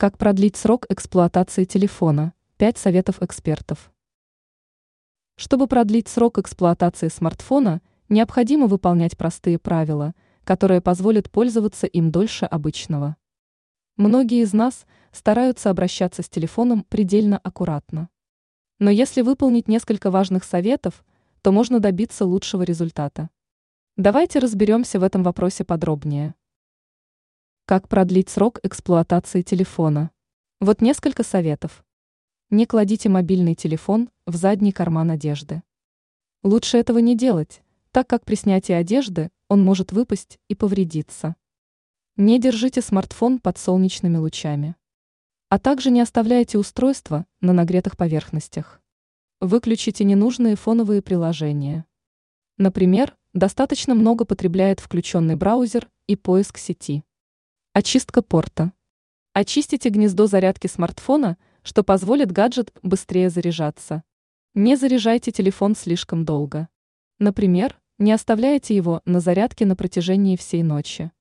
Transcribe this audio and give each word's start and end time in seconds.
Как 0.00 0.16
продлить 0.16 0.54
срок 0.54 0.86
эксплуатации 0.90 1.64
телефона? 1.64 2.32
5 2.58 2.78
советов 2.78 3.20
экспертов. 3.20 3.92
Чтобы 5.34 5.66
продлить 5.66 6.06
срок 6.06 6.38
эксплуатации 6.38 7.08
смартфона, 7.08 7.82
необходимо 8.08 8.68
выполнять 8.68 9.16
простые 9.18 9.58
правила, 9.58 10.14
которые 10.44 10.80
позволят 10.80 11.32
пользоваться 11.32 11.88
им 11.88 12.12
дольше 12.12 12.44
обычного. 12.44 13.16
Многие 13.96 14.42
из 14.42 14.52
нас 14.52 14.86
стараются 15.10 15.68
обращаться 15.68 16.22
с 16.22 16.28
телефоном 16.28 16.84
предельно 16.84 17.36
аккуратно. 17.36 18.08
Но 18.78 18.90
если 18.90 19.22
выполнить 19.22 19.66
несколько 19.66 20.12
важных 20.12 20.44
советов, 20.44 21.04
то 21.42 21.50
можно 21.50 21.80
добиться 21.80 22.24
лучшего 22.24 22.62
результата. 22.62 23.30
Давайте 23.96 24.38
разберемся 24.38 25.00
в 25.00 25.02
этом 25.02 25.24
вопросе 25.24 25.64
подробнее. 25.64 26.36
Как 27.68 27.86
продлить 27.86 28.30
срок 28.30 28.60
эксплуатации 28.62 29.42
телефона? 29.42 30.10
Вот 30.58 30.80
несколько 30.80 31.22
советов. 31.22 31.84
Не 32.48 32.64
кладите 32.64 33.10
мобильный 33.10 33.54
телефон 33.54 34.08
в 34.24 34.36
задний 34.36 34.72
карман 34.72 35.10
одежды. 35.10 35.62
Лучше 36.42 36.78
этого 36.78 36.96
не 36.96 37.14
делать, 37.14 37.62
так 37.90 38.08
как 38.08 38.24
при 38.24 38.36
снятии 38.36 38.72
одежды 38.72 39.30
он 39.48 39.62
может 39.62 39.92
выпасть 39.92 40.38
и 40.48 40.54
повредиться. 40.54 41.36
Не 42.16 42.40
держите 42.40 42.80
смартфон 42.80 43.38
под 43.38 43.58
солнечными 43.58 44.16
лучами. 44.16 44.74
А 45.50 45.58
также 45.58 45.90
не 45.90 46.00
оставляйте 46.00 46.56
устройство 46.56 47.26
на 47.42 47.52
нагретых 47.52 47.98
поверхностях. 47.98 48.80
Выключите 49.42 50.04
ненужные 50.04 50.56
фоновые 50.56 51.02
приложения. 51.02 51.84
Например, 52.56 53.14
достаточно 53.34 53.94
много 53.94 54.24
потребляет 54.24 54.80
включенный 54.80 55.36
браузер 55.36 55.90
и 56.06 56.16
поиск 56.16 56.56
сети. 56.56 57.04
Очистка 57.80 58.22
порта. 58.22 58.72
Очистите 59.34 59.88
гнездо 59.90 60.26
зарядки 60.26 60.66
смартфона, 60.66 61.38
что 61.62 61.84
позволит 61.84 62.32
гаджет 62.32 62.72
быстрее 62.82 63.30
заряжаться. 63.30 64.02
Не 64.54 64.74
заряжайте 64.74 65.30
телефон 65.30 65.76
слишком 65.76 66.24
долго. 66.24 66.66
Например, 67.20 67.78
не 67.98 68.10
оставляйте 68.10 68.74
его 68.74 69.00
на 69.04 69.20
зарядке 69.20 69.64
на 69.64 69.76
протяжении 69.76 70.34
всей 70.34 70.64
ночи. 70.64 71.12